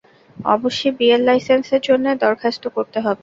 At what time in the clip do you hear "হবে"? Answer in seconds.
2.99-3.19